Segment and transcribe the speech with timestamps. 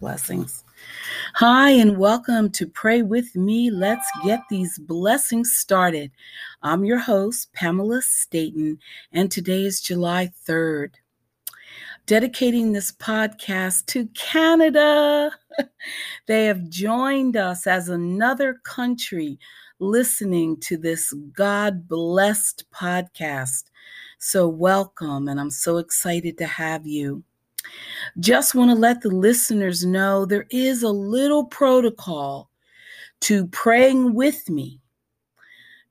[0.00, 0.64] Blessings.
[1.34, 3.70] Hi, and welcome to Pray With Me.
[3.70, 6.10] Let's get these blessings started.
[6.62, 8.78] I'm your host, Pamela Staten,
[9.12, 10.94] and today is July 3rd.
[12.06, 15.32] Dedicating this podcast to Canada.
[16.26, 19.38] they have joined us as another country
[19.80, 23.64] listening to this God blessed podcast.
[24.18, 27.22] So, welcome, and I'm so excited to have you.
[28.18, 32.50] Just want to let the listeners know there is a little protocol
[33.22, 34.80] to praying with me.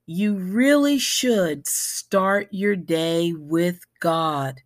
[0.06, 4.60] You really should start your day with God.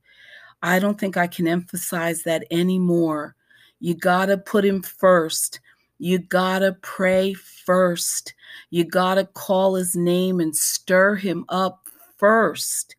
[0.62, 3.36] I don't think I can emphasize that anymore.
[3.80, 5.60] You got to put Him first.
[6.00, 8.34] You got to pray first.
[8.70, 12.96] You got to call His name and stir Him up first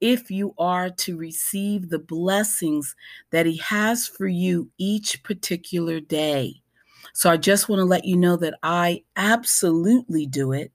[0.00, 2.94] if you are to receive the blessings
[3.30, 6.62] that He has for you each particular day.
[7.12, 10.72] So I just want to let you know that I absolutely do it.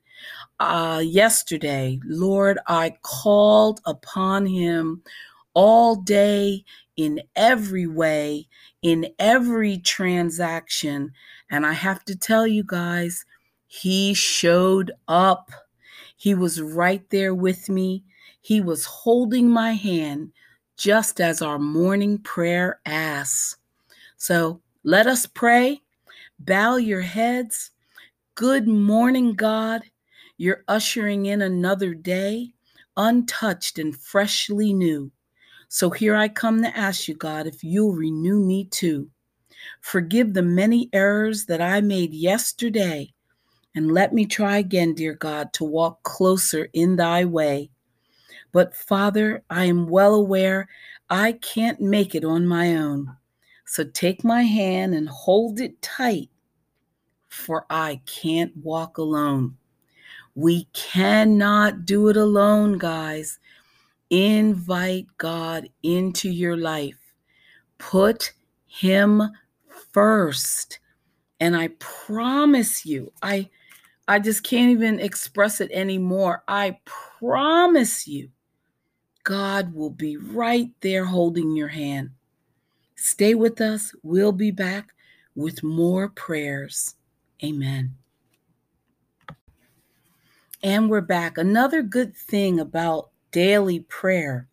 [0.60, 5.04] Uh, yesterday, Lord, I called upon Him
[5.54, 6.64] all day
[6.98, 8.48] in every way,
[8.82, 11.12] in every transaction.
[11.50, 13.26] And I have to tell you guys,
[13.68, 15.52] He showed up.
[16.18, 18.04] He was right there with me.
[18.42, 20.32] He was holding my hand
[20.78, 23.58] just as our morning prayer asks.
[24.18, 25.82] So let us pray.
[26.40, 27.72] Bow your heads.
[28.36, 29.82] Good morning, God.
[30.38, 32.54] You're ushering in another day,
[32.96, 35.12] untouched and freshly new.
[35.68, 39.10] So here I come to ask you, God, if you'll renew me too.
[39.82, 43.14] Forgive the many errors that I made yesterday,
[43.76, 47.70] and let me try again, dear God, to walk closer in thy way.
[48.52, 50.68] But Father, I am well aware
[51.10, 53.16] I can't make it on my own.
[53.66, 56.30] So take my hand and hold it tight,
[57.28, 59.56] for I can't walk alone.
[60.34, 63.40] We cannot do it alone, guys.
[64.10, 66.98] Invite God into your life.
[67.78, 68.34] Put
[68.66, 69.22] Him
[69.92, 70.80] first.
[71.40, 73.50] And I promise you, I
[74.08, 76.44] I just can't even express it anymore.
[76.48, 78.30] I promise you
[79.30, 82.10] God will be right there holding your hand.
[82.96, 83.94] Stay with us.
[84.02, 84.90] We'll be back
[85.36, 86.96] with more prayers.
[87.44, 87.94] Amen.
[90.64, 91.38] And we're back.
[91.38, 94.48] Another good thing about daily prayer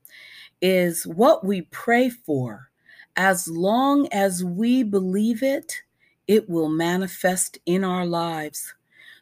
[0.61, 2.69] is what we pray for.
[3.17, 5.73] As long as we believe it,
[6.29, 8.75] it will manifest in our lives.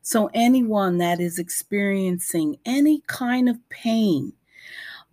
[0.02, 4.32] So, anyone that is experiencing any kind of pain,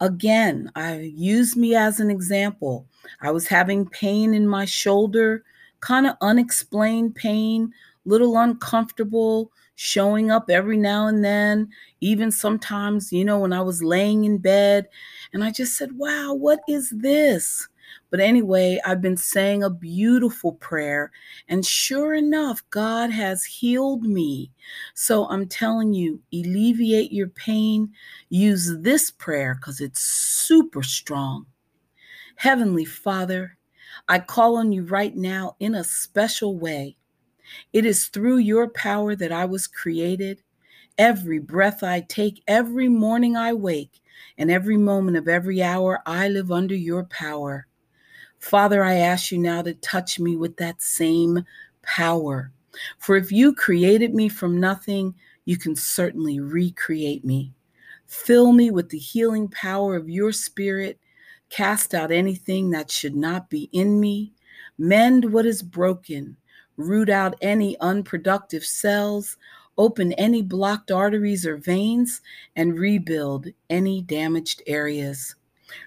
[0.01, 2.87] Again, I use me as an example.
[3.21, 5.43] I was having pain in my shoulder,
[5.79, 7.71] kind of unexplained pain,
[8.05, 11.69] little uncomfortable, showing up every now and then,
[12.01, 14.87] even sometimes, you know, when I was laying in bed.
[15.33, 17.67] And I just said, wow, what is this?
[18.11, 21.11] But anyway, I've been saying a beautiful prayer,
[21.47, 24.51] and sure enough, God has healed me.
[24.93, 27.93] So I'm telling you, alleviate your pain.
[28.29, 31.45] Use this prayer because it's super strong.
[32.35, 33.57] Heavenly Father,
[34.09, 36.97] I call on you right now in a special way.
[37.71, 40.43] It is through your power that I was created.
[40.97, 44.01] Every breath I take, every morning I wake,
[44.37, 47.67] and every moment of every hour I live under your power.
[48.41, 51.45] Father, I ask you now to touch me with that same
[51.83, 52.51] power.
[52.97, 55.13] For if you created me from nothing,
[55.45, 57.53] you can certainly recreate me.
[58.07, 60.99] Fill me with the healing power of your spirit.
[61.49, 64.33] Cast out anything that should not be in me.
[64.77, 66.35] Mend what is broken.
[66.77, 69.37] Root out any unproductive cells.
[69.77, 72.21] Open any blocked arteries or veins
[72.55, 75.35] and rebuild any damaged areas.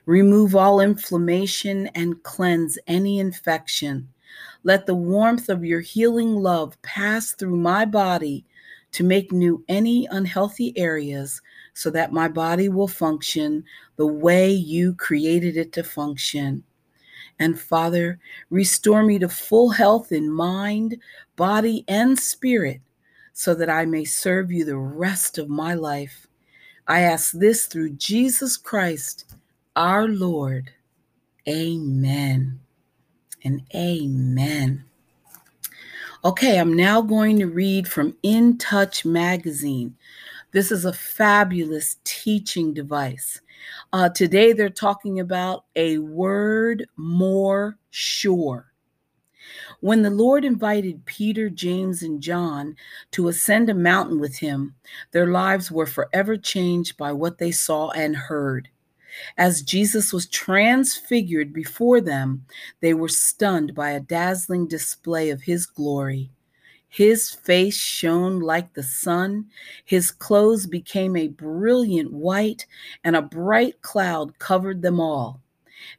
[0.06, 4.09] Remove all inflammation and cleanse any infection.
[4.62, 8.45] Let the warmth of your healing love pass through my body
[8.92, 11.42] to make new any unhealthy areas
[11.75, 13.65] so that my body will function
[13.97, 16.63] the way you created it to function.
[17.39, 18.21] And Father,
[18.51, 20.97] restore me to full health in mind,
[21.36, 22.81] body, and spirit
[23.33, 26.28] so that I may serve you the rest of my life.
[26.86, 29.34] I ask this through Jesus Christ
[29.76, 30.71] our Lord.
[31.48, 32.60] Amen
[33.42, 34.84] and amen.
[36.24, 39.97] Okay, I'm now going to read from In Touch magazine.
[40.53, 43.41] This is a fabulous teaching device.
[43.92, 48.72] Uh, today, they're talking about a word more sure.
[49.80, 52.76] When the Lord invited Peter, James, and John
[53.10, 54.74] to ascend a mountain with him,
[55.10, 58.68] their lives were forever changed by what they saw and heard.
[59.37, 62.45] As Jesus was transfigured before them,
[62.81, 66.31] they were stunned by a dazzling display of his glory.
[66.89, 69.47] His face shone like the sun,
[69.84, 72.66] his clothes became a brilliant white,
[73.03, 75.41] and a bright cloud covered them all.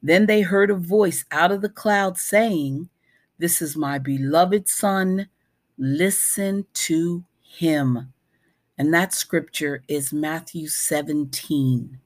[0.02, 2.90] Then they heard a voice out of the cloud saying,
[3.38, 5.28] this is my beloved son.
[5.78, 8.14] Listen to him.
[8.78, 12.00] And that scripture is Matthew 17.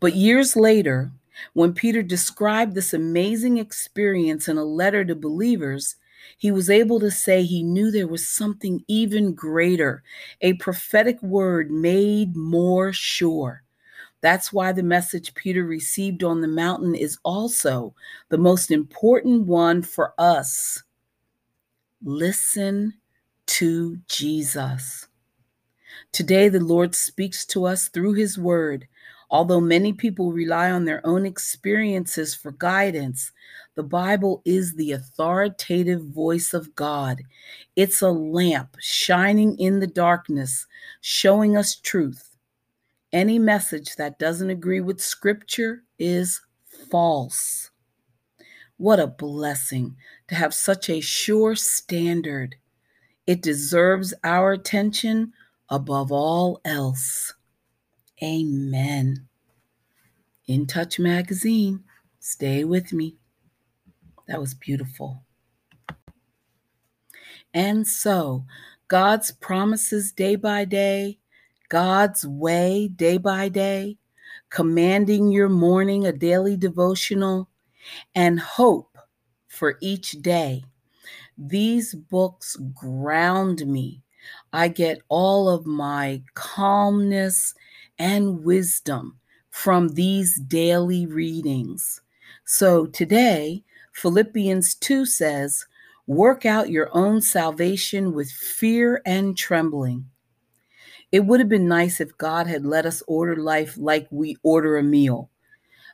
[0.00, 1.10] But years later,
[1.52, 5.96] when Peter described this amazing experience in a letter to believers,
[6.38, 10.02] he was able to say he knew there was something even greater,
[10.40, 13.62] a prophetic word made more sure.
[14.22, 17.94] That's why the message Peter received on the mountain is also
[18.28, 20.82] the most important one for us.
[22.02, 22.94] Listen
[23.46, 25.06] to Jesus.
[26.12, 28.88] Today, the Lord speaks to us through his word.
[29.30, 33.32] Although many people rely on their own experiences for guidance,
[33.74, 37.22] the Bible is the authoritative voice of God.
[37.74, 40.66] It's a lamp shining in the darkness,
[41.00, 42.36] showing us truth
[43.12, 46.40] any message that doesn't agree with Scripture is
[46.90, 47.70] false.
[48.78, 49.96] What a blessing
[50.28, 52.56] to have such a sure standard.
[53.26, 55.32] It deserves our attention
[55.70, 57.32] above all else.
[58.22, 59.28] Amen.
[60.46, 61.84] In Touch Magazine,
[62.20, 63.16] stay with me.
[64.28, 65.22] That was beautiful.
[67.52, 68.44] And so,
[68.88, 71.18] God's promises day by day
[71.68, 73.98] God's way day by day,
[74.50, 77.48] commanding your morning a daily devotional,
[78.14, 78.96] and hope
[79.48, 80.64] for each day.
[81.36, 84.02] These books ground me.
[84.52, 87.54] I get all of my calmness
[87.98, 89.18] and wisdom
[89.50, 92.02] from these daily readings.
[92.44, 95.66] So today, Philippians 2 says,
[96.06, 100.08] Work out your own salvation with fear and trembling.
[101.10, 104.76] It would have been nice if God had let us order life like we order
[104.76, 105.30] a meal.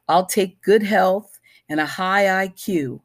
[0.09, 1.39] I'll take good health
[1.69, 3.01] and a high IQ.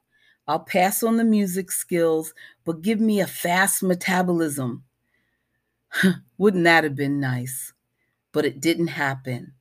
[0.47, 2.33] I'll pass on the music skills,
[2.65, 4.83] but give me a fast metabolism.
[6.37, 7.73] Wouldn't that have been nice?
[8.37, 9.53] But it didn't happen.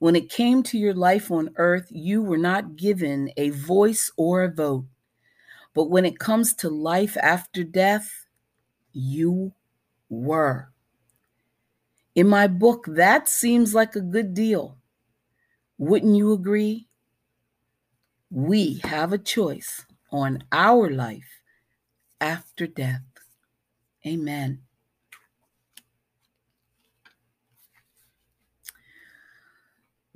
[0.00, 4.42] When it came to your life on earth, you were not given a voice or
[4.42, 4.86] a vote.
[5.74, 8.26] But when it comes to life after death,
[8.92, 9.52] you
[10.08, 10.72] were.
[12.16, 14.76] In my book, that seems like a good deal.
[15.78, 16.88] Wouldn't you agree?
[18.28, 21.42] We have a choice on our life
[22.20, 23.04] after death.
[24.04, 24.65] Amen.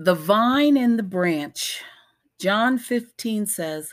[0.02, 1.82] The vine and the branch.
[2.38, 3.92] John 15 says,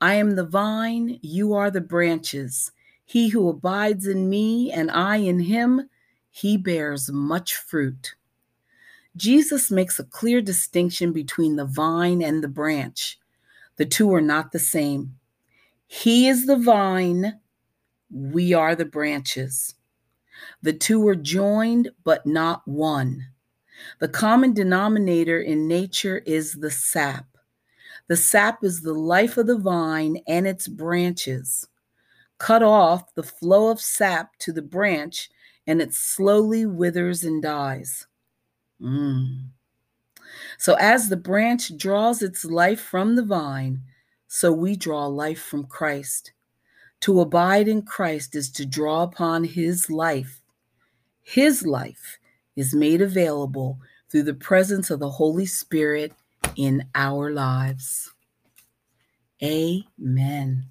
[0.00, 2.70] I am the vine, you are the branches.
[3.04, 5.90] He who abides in me and I in him,
[6.30, 8.14] he bears much fruit.
[9.16, 13.18] Jesus makes a clear distinction between the vine and the branch.
[13.78, 15.16] The two are not the same.
[15.88, 17.40] He is the vine,
[18.12, 19.74] we are the branches.
[20.62, 23.26] The two are joined, but not one.
[23.98, 27.26] The common denominator in nature is the sap.
[28.08, 31.68] The sap is the life of the vine and its branches.
[32.38, 35.28] Cut off the flow of sap to the branch,
[35.66, 38.06] and it slowly withers and dies.
[38.80, 39.48] Mm.
[40.56, 43.82] So, as the branch draws its life from the vine,
[44.28, 46.32] so we draw life from Christ.
[47.00, 50.40] To abide in Christ is to draw upon his life.
[51.22, 52.17] His life
[52.58, 53.78] is made available
[54.10, 56.12] through the presence of the Holy Spirit
[56.56, 58.12] in our lives.
[59.40, 60.64] Amen.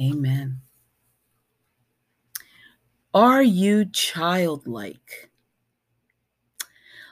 [0.00, 0.60] Amen.
[3.14, 5.30] Are you childlike?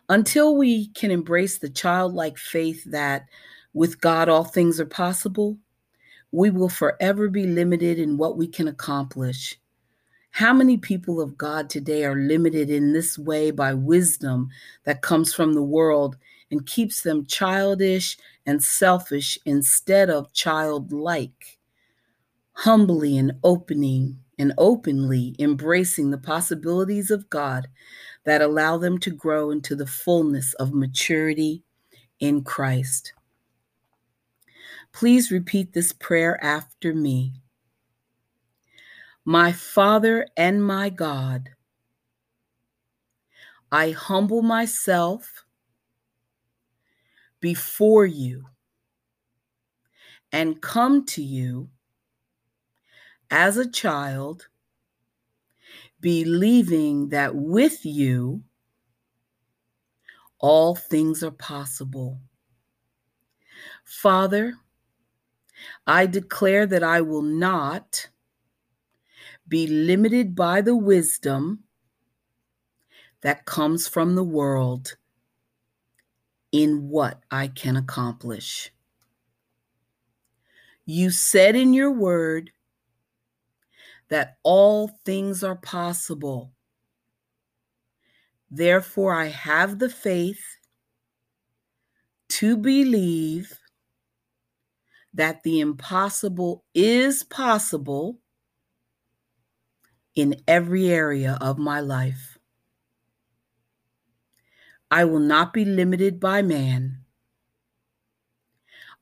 [0.08, 3.28] Until we can embrace the childlike faith that
[3.74, 5.56] with God all things are possible,
[6.32, 9.56] we will forever be limited in what we can accomplish.
[10.36, 14.50] How many people of God today are limited in this way by wisdom
[14.84, 16.18] that comes from the world
[16.50, 21.58] and keeps them childish and selfish instead of childlike?
[22.52, 27.68] Humbly and opening and openly embracing the possibilities of God
[28.24, 31.62] that allow them to grow into the fullness of maturity
[32.20, 33.14] in Christ.
[34.92, 37.32] Please repeat this prayer after me.
[39.28, 41.50] My Father and my God,
[43.72, 45.44] I humble myself
[47.40, 48.44] before you
[50.30, 51.70] and come to you
[53.28, 54.46] as a child,
[56.00, 58.44] believing that with you
[60.38, 62.20] all things are possible.
[63.84, 64.54] Father,
[65.84, 68.06] I declare that I will not
[69.48, 71.64] be limited by the wisdom
[73.22, 74.96] that comes from the world
[76.52, 78.72] in what I can accomplish.
[80.84, 82.50] You said in your word
[84.08, 86.52] that all things are possible.
[88.50, 90.56] Therefore, I have the faith
[92.28, 93.52] to believe
[95.14, 98.20] that the impossible is possible
[100.16, 102.38] in every area of my life.
[104.90, 107.04] I will not be limited by man.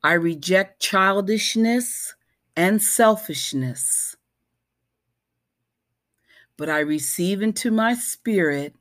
[0.02, 2.14] I reject childishness
[2.56, 4.16] and selfishness,
[6.56, 8.74] but I receive into my spirit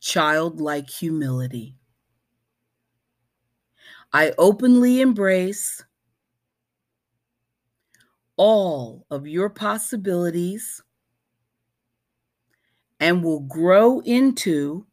[0.00, 1.76] childlike humility.
[4.12, 5.84] I openly embrace
[8.38, 10.82] all of your possibilities
[13.00, 14.86] and will grow into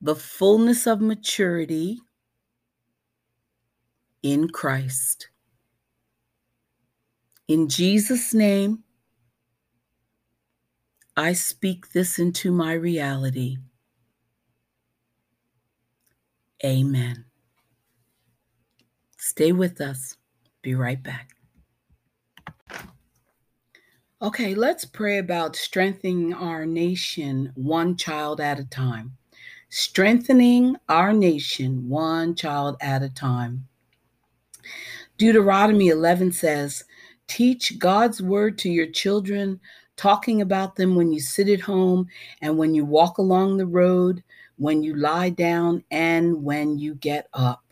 [0.00, 1.98] the fullness of maturity
[4.22, 5.28] in Christ.
[7.48, 8.84] In Jesus' name,
[11.16, 13.56] I speak this into my reality.
[16.64, 17.24] Amen.
[19.16, 20.16] Stay with us.
[20.62, 21.37] Be right back.
[24.20, 29.16] Okay, let's pray about strengthening our nation one child at a time.
[29.68, 33.68] Strengthening our nation one child at a time.
[35.18, 36.82] Deuteronomy 11 says,
[37.28, 39.60] Teach God's word to your children,
[39.94, 42.08] talking about them when you sit at home
[42.42, 44.24] and when you walk along the road,
[44.56, 47.62] when you lie down, and when you get up.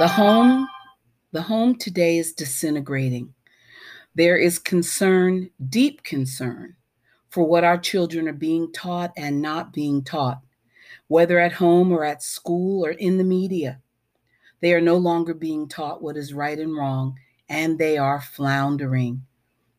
[0.00, 0.66] The home,
[1.30, 3.32] the home today is disintegrating.
[4.14, 6.76] There is concern, deep concern,
[7.28, 10.40] for what our children are being taught and not being taught,
[11.06, 13.80] whether at home or at school or in the media.
[14.60, 19.24] They are no longer being taught what is right and wrong, and they are floundering.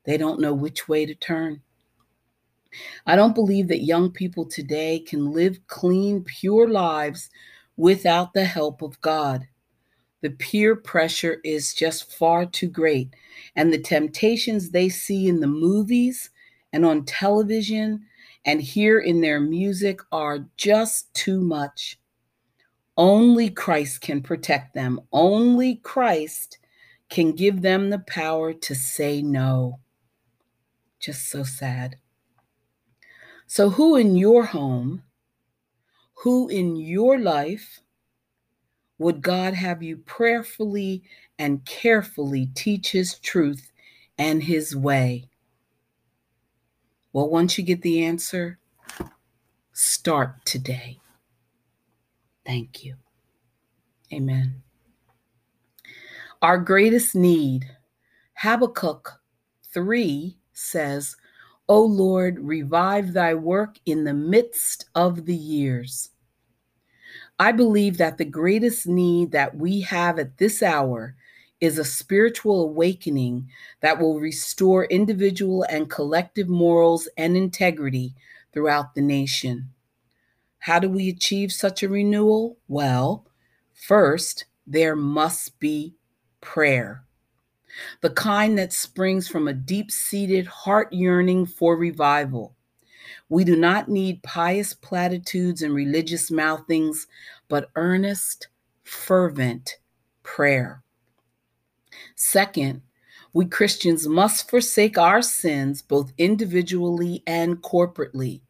[0.05, 1.61] They don't know which way to turn.
[3.05, 7.29] I don't believe that young people today can live clean, pure lives
[7.75, 9.47] without the help of God.
[10.21, 13.09] The peer pressure is just far too great,
[13.55, 16.29] and the temptations they see in the movies
[16.73, 18.05] and on television
[18.45, 21.99] and hear in their music are just too much.
[22.97, 24.99] Only Christ can protect them.
[25.11, 26.59] Only Christ
[27.09, 29.79] can give them the power to say no.
[30.99, 31.95] Just so sad.
[33.47, 35.03] So, who in your home,
[36.13, 37.81] who in your life
[39.01, 41.01] would God have you prayerfully
[41.39, 43.71] and carefully teach His truth
[44.19, 45.27] and His way?
[47.11, 48.59] Well, once you get the answer,
[49.73, 50.99] start today.
[52.45, 52.95] Thank you.
[54.13, 54.61] Amen.
[56.43, 57.65] Our greatest need,
[58.35, 59.19] Habakkuk
[59.73, 61.15] 3 says,
[61.67, 66.11] O Lord, revive thy work in the midst of the years.
[67.41, 71.15] I believe that the greatest need that we have at this hour
[71.59, 78.13] is a spiritual awakening that will restore individual and collective morals and integrity
[78.53, 79.71] throughout the nation.
[80.59, 82.59] How do we achieve such a renewal?
[82.67, 83.25] Well,
[83.73, 85.95] first, there must be
[86.41, 87.05] prayer,
[88.01, 92.55] the kind that springs from a deep seated heart yearning for revival.
[93.31, 97.07] We do not need pious platitudes and religious mouthings,
[97.47, 98.49] but earnest,
[98.83, 99.77] fervent
[100.21, 100.83] prayer.
[102.17, 102.81] Second,
[103.31, 108.41] we Christians must forsake our sins both individually and corporately.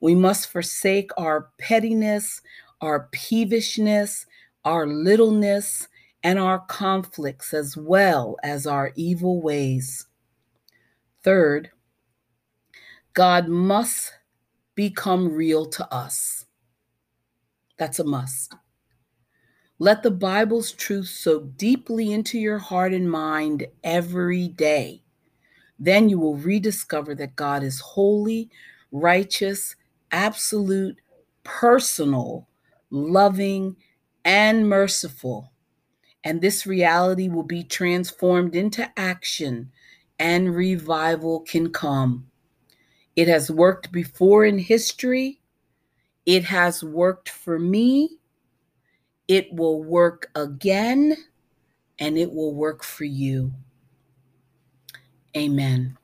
[0.00, 2.42] We must forsake our pettiness,
[2.80, 4.26] our peevishness,
[4.64, 5.86] our littleness,
[6.24, 10.08] and our conflicts, as well as our evil ways.
[11.22, 11.70] Third,
[13.16, 14.12] God must
[14.74, 16.44] become real to us.
[17.78, 18.54] That's a must.
[19.78, 25.02] Let the Bible's truth soak deeply into your heart and mind every day.
[25.78, 28.50] Then you will rediscover that God is holy,
[28.92, 29.76] righteous,
[30.12, 31.00] absolute,
[31.42, 32.46] personal,
[32.90, 33.76] loving,
[34.26, 35.52] and merciful.
[36.22, 39.72] And this reality will be transformed into action,
[40.18, 42.30] and revival can come.
[43.16, 45.40] It has worked before in history.
[46.26, 48.18] It has worked for me.
[49.26, 51.16] It will work again,
[51.98, 53.52] and it will work for you.
[55.34, 55.96] Amen.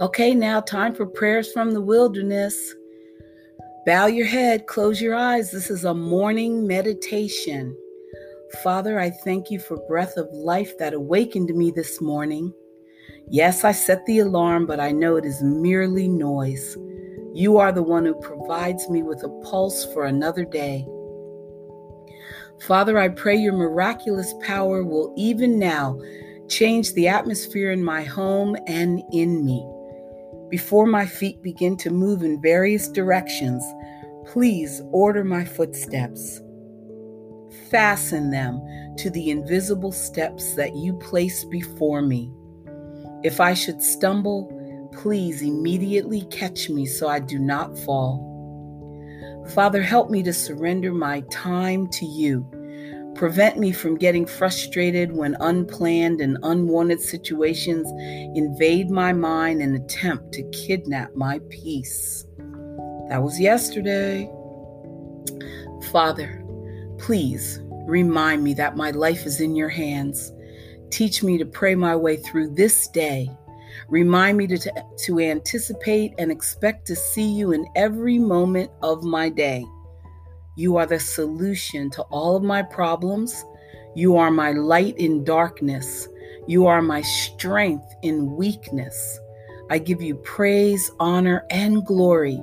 [0.00, 2.74] Okay, now time for prayers from the wilderness.
[3.86, 5.50] Bow your head, close your eyes.
[5.50, 7.76] This is a morning meditation.
[8.62, 12.50] Father, I thank you for breath of life that awakened me this morning.
[13.28, 16.78] Yes, I set the alarm, but I know it is merely noise.
[17.34, 20.86] You are the one who provides me with a pulse for another day.
[22.62, 26.00] Father, I pray your miraculous power will even now
[26.48, 29.73] change the atmosphere in my home and in me.
[30.50, 33.64] Before my feet begin to move in various directions,
[34.26, 36.40] please order my footsteps.
[37.70, 38.60] Fasten them
[38.98, 42.30] to the invisible steps that you place before me.
[43.24, 44.50] If I should stumble,
[44.92, 48.30] please immediately catch me so I do not fall.
[49.54, 52.48] Father, help me to surrender my time to you
[53.14, 57.88] Prevent me from getting frustrated when unplanned and unwanted situations
[58.36, 62.26] invade my mind and attempt to kidnap my peace.
[63.08, 64.28] That was yesterday.
[65.92, 66.44] Father,
[66.98, 70.32] please remind me that my life is in your hands.
[70.90, 73.30] Teach me to pray my way through this day.
[73.88, 79.28] Remind me to, to anticipate and expect to see you in every moment of my
[79.28, 79.64] day.
[80.56, 83.44] You are the solution to all of my problems.
[83.96, 86.08] You are my light in darkness.
[86.46, 89.18] You are my strength in weakness.
[89.68, 92.36] I give you praise, honor, and glory.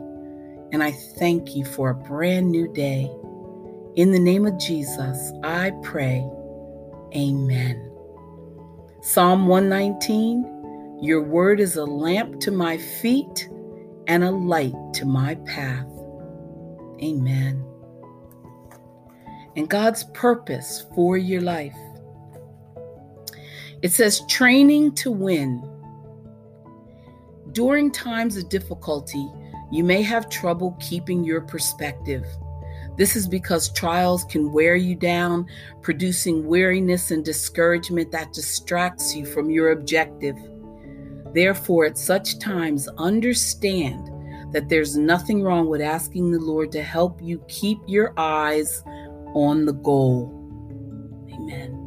[0.73, 3.09] And I thank you for a brand new day.
[3.95, 6.29] In the name of Jesus, I pray.
[7.15, 7.89] Amen.
[9.01, 13.49] Psalm 119 Your word is a lamp to my feet
[14.07, 15.87] and a light to my path.
[17.01, 17.70] Amen
[19.55, 21.75] and God's purpose for your life.
[23.81, 25.67] It says training to win.
[27.51, 29.27] During times of difficulty,
[29.71, 32.25] you may have trouble keeping your perspective.
[32.97, 35.47] This is because trials can wear you down,
[35.81, 40.37] producing weariness and discouragement that distracts you from your objective.
[41.33, 44.09] Therefore, at such times, understand
[44.51, 48.83] that there's nothing wrong with asking the Lord to help you keep your eyes
[49.33, 50.37] on the goal.
[51.33, 51.77] Amen.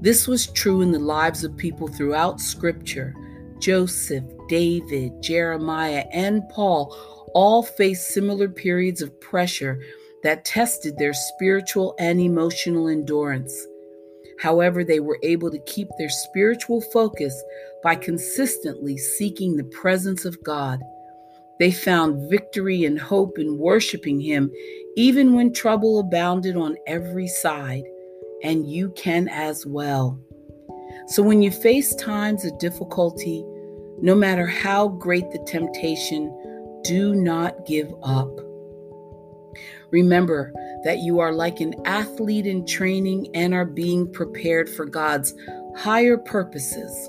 [0.00, 3.14] This was true in the lives of people throughout Scripture.
[3.58, 6.96] Joseph, David, Jeremiah, and Paul
[7.34, 9.80] all faced similar periods of pressure
[10.22, 13.66] that tested their spiritual and emotional endurance.
[14.40, 17.40] However, they were able to keep their spiritual focus
[17.82, 20.80] by consistently seeking the presence of God.
[21.62, 24.50] They found victory and hope in worshiping Him,
[24.96, 27.84] even when trouble abounded on every side,
[28.42, 30.18] and you can as well.
[31.06, 33.44] So, when you face times of difficulty,
[34.00, 36.36] no matter how great the temptation,
[36.82, 38.40] do not give up.
[39.92, 45.32] Remember that you are like an athlete in training and are being prepared for God's
[45.76, 47.08] higher purposes.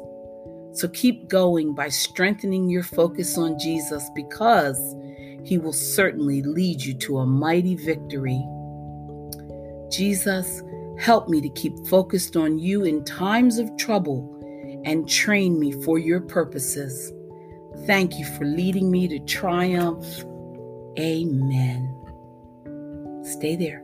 [0.73, 4.79] So keep going by strengthening your focus on Jesus because
[5.43, 8.43] he will certainly lead you to a mighty victory.
[9.91, 10.63] Jesus,
[10.97, 14.29] help me to keep focused on you in times of trouble
[14.85, 17.11] and train me for your purposes.
[17.85, 20.05] Thank you for leading me to triumph.
[20.97, 21.89] Amen.
[23.23, 23.83] Stay there.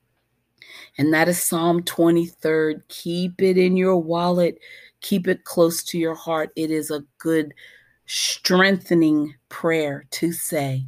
[0.97, 2.81] And that is Psalm 23rd.
[2.87, 4.59] Keep it in your wallet,
[5.01, 6.51] keep it close to your heart.
[6.55, 7.53] It is a good,
[8.05, 10.85] strengthening prayer to say.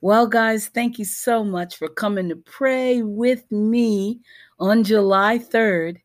[0.00, 4.20] Well, guys, thank you so much for coming to pray with me
[4.58, 5.98] on July 3rd.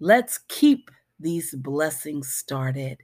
[0.00, 2.98] Let's keep these blessings started.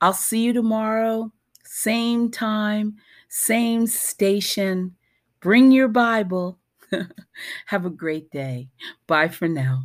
[0.00, 1.32] I'll see you tomorrow,
[1.64, 2.96] same time,
[3.28, 4.94] same station.
[5.40, 6.58] Bring your Bible.
[7.66, 8.68] Have a great day.
[9.06, 9.84] Bye for now.